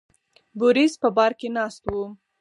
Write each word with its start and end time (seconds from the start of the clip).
بوریس 0.59 0.93
په 1.01 1.09
بار 1.17 1.31
کې 1.39 1.47
ناست 1.57 1.83
و. 1.87 1.93